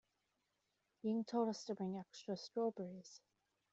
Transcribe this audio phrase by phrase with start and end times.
[1.03, 3.21] Ying told us to bring extra strawberries.